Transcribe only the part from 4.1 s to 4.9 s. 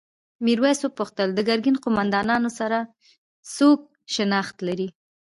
شناخت لري؟